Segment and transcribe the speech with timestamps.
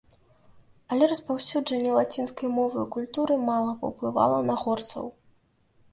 [0.93, 5.05] Але распаўсюджанне лацінскай мовы і культуры мала паўплывала на горцаў.